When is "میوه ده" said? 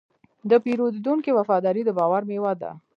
2.29-2.71